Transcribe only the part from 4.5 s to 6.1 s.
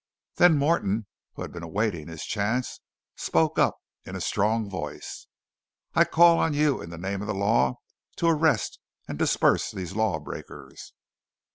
voice. "I